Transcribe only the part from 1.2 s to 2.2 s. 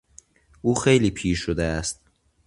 شده است.